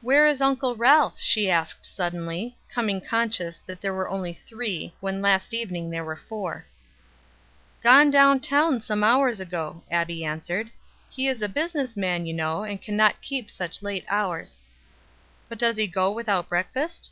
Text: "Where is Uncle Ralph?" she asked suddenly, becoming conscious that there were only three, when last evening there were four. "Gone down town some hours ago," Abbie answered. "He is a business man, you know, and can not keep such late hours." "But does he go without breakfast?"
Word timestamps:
"Where 0.00 0.28
is 0.28 0.40
Uncle 0.40 0.76
Ralph?" 0.76 1.16
she 1.20 1.50
asked 1.50 1.84
suddenly, 1.84 2.56
becoming 2.68 3.00
conscious 3.00 3.58
that 3.66 3.80
there 3.80 3.92
were 3.92 4.08
only 4.08 4.32
three, 4.32 4.94
when 5.00 5.20
last 5.20 5.52
evening 5.52 5.90
there 5.90 6.04
were 6.04 6.14
four. 6.16 6.66
"Gone 7.82 8.08
down 8.08 8.38
town 8.38 8.78
some 8.78 9.02
hours 9.02 9.40
ago," 9.40 9.82
Abbie 9.90 10.24
answered. 10.24 10.70
"He 11.10 11.26
is 11.26 11.42
a 11.42 11.48
business 11.48 11.96
man, 11.96 12.26
you 12.26 12.32
know, 12.32 12.62
and 12.62 12.80
can 12.80 12.96
not 12.96 13.20
keep 13.20 13.50
such 13.50 13.82
late 13.82 14.04
hours." 14.08 14.62
"But 15.48 15.58
does 15.58 15.76
he 15.78 15.88
go 15.88 16.12
without 16.12 16.48
breakfast?" 16.48 17.10